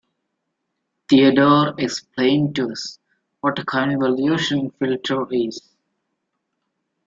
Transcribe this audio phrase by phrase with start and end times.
[1.09, 2.97] Theodore explained to us
[3.41, 5.61] what a convolution filter is.